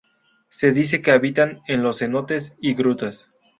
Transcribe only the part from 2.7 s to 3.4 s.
grutas.